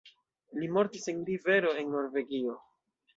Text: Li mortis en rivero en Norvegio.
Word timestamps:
Li 0.61 0.69
mortis 0.77 1.05
en 1.13 1.19
rivero 1.27 1.75
en 1.83 1.93
Norvegio. 1.99 2.57